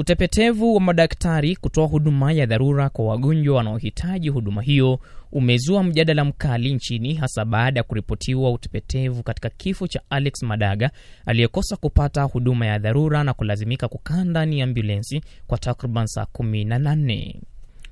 [0.00, 5.00] Utepetevu wa madaktari kutoa huduma ya dharura kwa wagonjwa wanaohitaji huduma hiyo
[5.32, 10.90] umezua mjadala mkali nchini, hasa baada ya kuripotiwa utepetevu katika kifo cha Alex Madaga
[11.26, 16.64] aliyekosa kupata huduma ya dharura na kulazimika kukaa ndani ya ambulensi kwa takriban saa kumi
[16.64, 17.40] na nane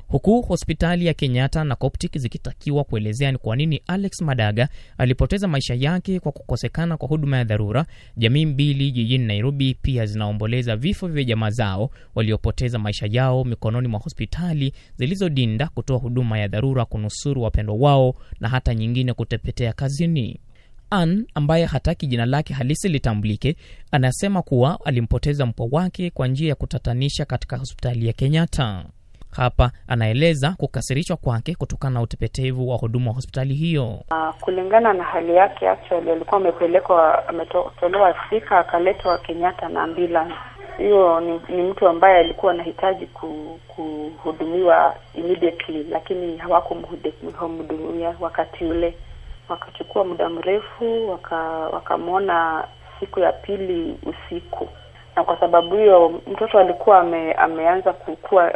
[0.08, 4.68] huku hospitali ya Kenyatta na Coptic zikitakiwa kuelezea ni kwa nini Alex Madaga
[4.98, 7.86] alipoteza maisha yake kwa kukosekana kwa huduma ya dharura.
[8.16, 14.00] Jamii mbili jijini Nairobi pia zinaomboleza vifo vya jamaa zao waliopoteza maisha yao mikononi mwa
[14.00, 20.40] hospitali zilizodinda kutoa huduma ya dharura kunusuru wapendwa wao na hata nyingine kutepetea kazini.
[20.90, 23.56] Ann ambaye hataki jina lake halisi litambulike,
[23.90, 28.84] anasema kuwa alimpoteza mpwa wake kwa njia ya kutatanisha katika hospitali ya Kenyatta.
[29.38, 33.86] Hapa anaeleza kukasirishwa kwake kutokana na utepetevu wa huduma wa hospitali hiyo.
[34.10, 40.34] Uh, kulingana na hali yake, actually alikuwa amepelekwa ametolewa Afrika akaletwa Kenyatta na ambulance.
[40.78, 43.06] Hiyo ni, ni mtu ambaye alikuwa anahitaji
[43.68, 48.94] kuhudumiwa immediately, lakini hawakumhudumia wakati ule.
[49.48, 51.10] Wakachukua muda mrefu,
[51.72, 52.68] wakamwona waka
[53.00, 54.68] siku ya pili usiku
[55.18, 58.50] na kwa sababu hiyo mtoto alikuwa ame, ameanza kukua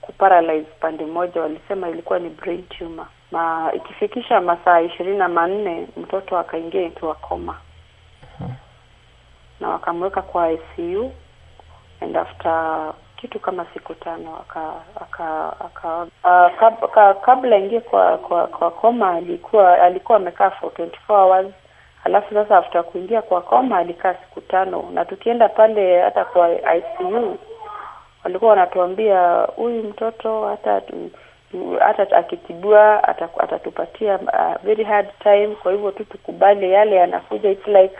[0.00, 3.06] kuparalyze pande moja, walisema ilikuwa ni brain tumor.
[3.30, 7.52] Ma ikifikisha masaa ishirini na manne mtoto akaingia ikiwa koma
[8.38, 8.56] coma
[9.60, 11.12] na wakamweka kwa ICU
[12.00, 18.18] and after kitu kama siku tano aka aka aka aka, kab, ka, kabla ingie kwa
[18.18, 21.46] kwa kwa koma alikuwa alikuwa amekaa for 24 hours
[22.04, 27.38] Alafu sasa after kuingia kwa koma alikaa siku tano, na tukienda pale hata kwa ICU
[28.24, 30.82] walikuwa wanatuambia huyu mtoto hata
[31.80, 33.04] hata akitibiwa
[33.38, 35.46] atatupatia uh, very hard time.
[35.62, 37.94] Kwa hivyo tu tukubali yale yanakuja, it's like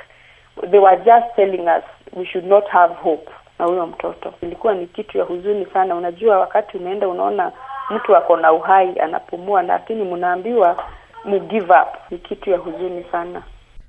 [0.70, 1.84] they were just telling us
[2.16, 4.32] we should not have hope na huyo mtoto.
[4.42, 5.94] Ilikuwa ni kitu ya huzuni sana.
[5.94, 7.52] Unajua, wakati unaenda unaona
[7.90, 10.84] mtu ako na uhai anapumua, lakini mnaambiwa
[11.24, 13.42] mu give up, ni kitu ya huzuni sana.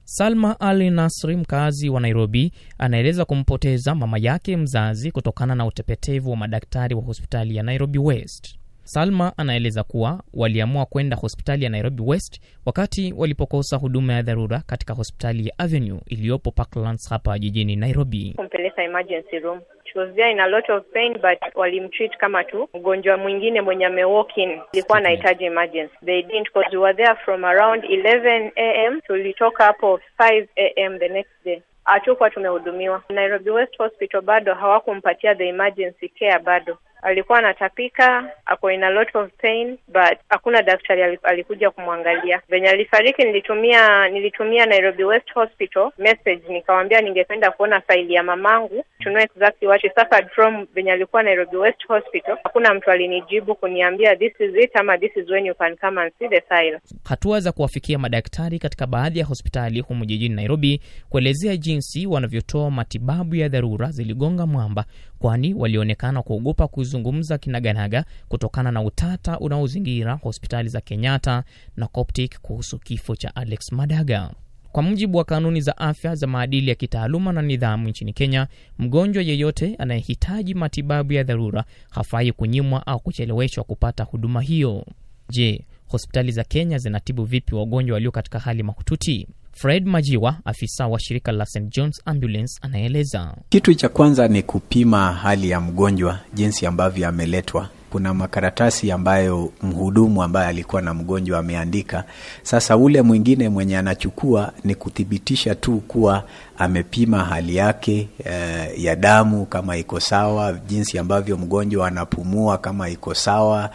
[0.04, 6.38] Salma Ali Nasri, mkazi wa Nairobi, anaeleza kumpoteza mama yake mzazi kutokana na utepetevu wa
[6.38, 8.56] madaktari wa hospitali ya Nairobi West.
[8.84, 14.94] Salma anaeleza kuwa waliamua kwenda hospitali ya Nairobi West wakati walipokosa huduma ya dharura katika
[14.94, 18.34] hospitali ya Avenue iliyopo Parklands hapa jijini Nairobi.
[18.36, 19.60] Kumpeleka emergency room
[19.94, 22.70] She was there in a lot of pain but walimtreat kama tu.
[22.74, 25.96] Mgonjwa mwingine mwenye ame walk in ilikuwa anahitaji emergency.
[26.06, 28.52] They didn't cause we were there from around 11
[28.88, 30.48] am tulitoka hapo 5
[30.86, 31.62] am the next day.
[31.84, 33.04] Hatukuwa tumehudumiwa.
[33.10, 39.18] Nairobi West Hospital bado hawakumpatia the emergency care bado alikuwa anatapika, ako in a lot
[39.20, 42.42] of pain but hakuna daktari alikuja kumwangalia.
[42.50, 49.10] Venye alifariki, nilitumia nilitumia Nairobi West Hospital message, nikawambia ningependa kuona faili ya mamangu to
[49.10, 50.68] know exactly what she suffered from.
[50.74, 55.30] Venye alikuwa Nairobi West Hospital, hakuna mtu alinijibu kuniambia this is it ama this is
[55.30, 56.80] when you can come and see the file.
[57.04, 63.36] Hatua za kuwafikia madaktari katika baadhi ya hospitali humu jijini Nairobi kuelezea jinsi wanavyotoa matibabu
[63.36, 64.86] ya dharura ziligonga mwamba,
[65.20, 71.44] kwani walionekana kuogopa kuzungumza kinaganaga kutokana na utata unaozingira hospitali za Kenyatta
[71.78, 74.32] na Coptic kuhusu kifo cha Alex Madaga.
[74.72, 78.48] Kwa mujibu wa kanuni za afya za maadili ya kitaaluma na nidhamu nchini Kenya,
[78.80, 84.86] mgonjwa yeyote anayehitaji matibabu ya dharura hafai kunyimwa au kucheleweshwa kupata huduma hiyo.
[85.30, 89.28] Je, hospitali za Kenya zinatibu vipi wagonjwa walio katika hali mahututi?
[89.54, 93.34] Fred Majiwa, afisa wa shirika la St John's Ambulance, anaeleza.
[93.50, 97.70] Kitu cha kwanza ni kupima hali ya mgonjwa, jinsi ambavyo ameletwa.
[97.92, 102.04] Kuna makaratasi ambayo mhudumu ambaye alikuwa na mgonjwa ameandika.
[102.44, 106.24] Sasa ule mwingine mwenye anachukua ni kuthibitisha tu kuwa
[106.58, 113.14] amepima hali yake eh, ya damu kama iko sawa, jinsi ambavyo mgonjwa anapumua kama iko
[113.14, 113.70] sawa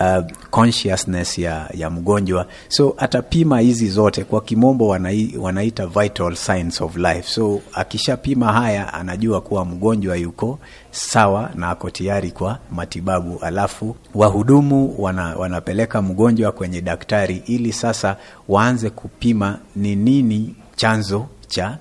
[0.00, 2.46] Uh, consciousness ya, ya mgonjwa.
[2.68, 4.24] So atapima hizi zote.
[4.24, 7.22] Kwa kimombo wanai, wanaita vital signs of life.
[7.22, 10.58] So akishapima haya anajua kuwa mgonjwa yuko
[10.90, 13.38] sawa na ako tayari kwa matibabu.
[13.38, 18.16] Alafu wahudumu wana, wanapeleka mgonjwa kwenye daktari ili sasa
[18.48, 21.78] waanze kupima ni nini chanzo cha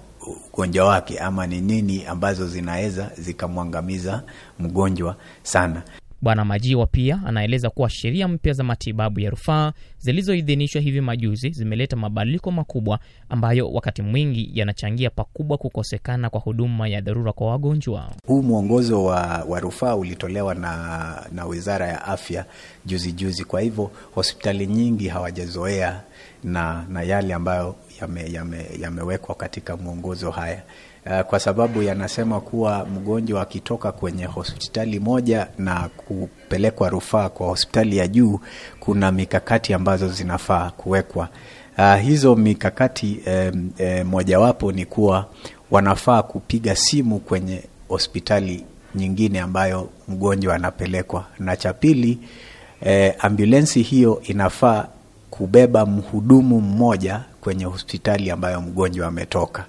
[0.53, 4.23] ugonjwa wake ama ni nini ambazo zinaweza zikamwangamiza
[4.59, 5.81] mgonjwa sana
[6.21, 11.95] Bwana Majiwa pia anaeleza kuwa sheria mpya za matibabu ya rufaa zilizoidhinishwa hivi majuzi zimeleta
[11.95, 12.99] mabadiliko makubwa
[13.29, 18.11] ambayo wakati mwingi yanachangia pakubwa kukosekana kwa huduma ya dharura kwa wagonjwa.
[18.27, 22.45] Huu mwongozo wa, wa rufaa ulitolewa na, na Wizara ya Afya
[22.85, 23.43] juzi juzi.
[23.43, 26.01] Kwa hivyo hospitali nyingi hawajazoea
[26.43, 30.61] na, na yale ambayo yamewekwa yame, yame katika mwongozo haya.
[31.05, 37.97] uh, kwa sababu yanasema kuwa mgonjwa akitoka kwenye hospitali moja na kupelekwa rufaa kwa hospitali
[37.97, 38.39] ya juu,
[38.79, 41.29] kuna mikakati ambazo zinafaa kuwekwa.
[41.77, 45.25] Uh, hizo mikakati eh, eh, mojawapo ni kuwa
[45.71, 48.65] wanafaa kupiga simu kwenye hospitali
[48.95, 52.19] nyingine ambayo mgonjwa anapelekwa, na cha pili
[52.81, 54.87] eh, ambulensi hiyo inafaa
[55.29, 59.65] kubeba mhudumu mmoja kwenye hospitali ambayo mgonjwa ametoka,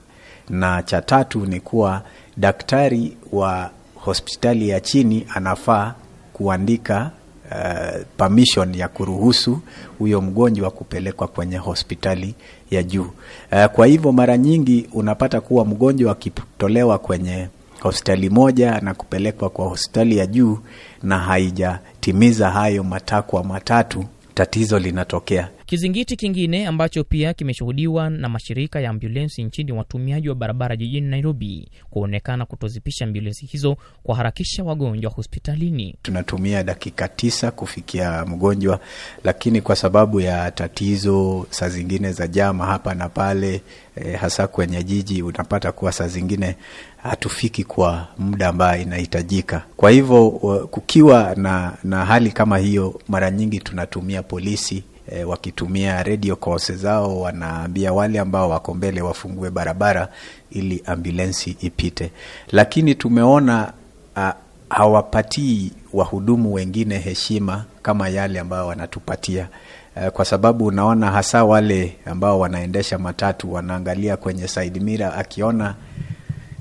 [0.49, 2.02] na cha tatu ni kuwa
[2.37, 5.94] daktari wa hospitali ya chini anafaa
[6.32, 7.11] kuandika
[7.50, 9.58] uh, permission ya kuruhusu
[9.99, 12.35] huyo mgonjwa kupelekwa kwenye hospitali
[12.70, 13.11] ya juu.
[13.52, 17.49] Uh, kwa hivyo mara nyingi unapata kuwa mgonjwa akitolewa kwenye
[17.81, 20.58] hospitali moja na kupelekwa kwa hospitali ya juu
[21.02, 24.05] na haijatimiza hayo matakwa matatu,
[24.35, 25.49] tatizo linatokea.
[25.70, 31.70] Kizingiti kingine ambacho pia kimeshuhudiwa na mashirika ya ambulensi nchini, watumiaji wa barabara jijini Nairobi
[31.90, 35.96] kuonekana kutozipisha ambulensi hizo kuharakisha wagonjwa hospitalini.
[36.02, 38.81] Tunatumia dakika tisa kufikia mgonjwa,
[39.25, 43.62] lakini kwa sababu ya tatizo saa zingine za jama hapa na pale,
[43.96, 46.56] eh, hasa kwenye jiji, unapata kuwa saa zingine
[47.02, 49.64] hatufiki kwa muda ambayo inahitajika.
[49.76, 50.31] Kwa hivyo
[50.70, 57.21] kukiwa na, na hali kama hiyo, mara nyingi tunatumia polisi E, wakitumia radio calls zao
[57.21, 60.09] wanaambia wale ambao wako mbele wafungue barabara
[60.51, 62.11] ili ambulensi ipite,
[62.53, 63.73] lakini tumeona
[64.17, 64.33] a,
[64.69, 69.49] hawapatii wahudumu wengine heshima kama yale ambayo wanatupatia.
[69.97, 75.75] E, kwa sababu unaona hasa wale ambao wanaendesha matatu wanaangalia kwenye side mirror, akiona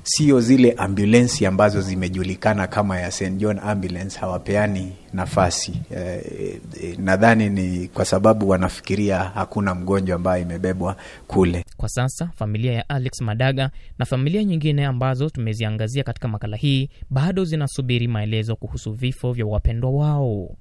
[0.02, 6.00] sio zile ambulensi ambazo zimejulikana kama ya St John ambulance hawapeani nafasi e,
[6.82, 11.64] e, nadhani ni kwa sababu wanafikiria hakuna mgonjwa ambaye imebebwa kule.
[11.76, 17.44] Kwa sasa familia ya Alex Madaga na familia nyingine ambazo tumeziangazia katika makala hii bado
[17.44, 20.56] zinasubiri maelezo kuhusu vifo vya wapendwa wao.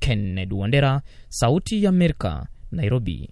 [0.00, 3.30] Kennedy Wandera, Sauti ya Amerika, Nairobi.